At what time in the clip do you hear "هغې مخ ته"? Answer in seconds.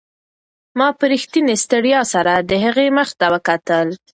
2.63-3.25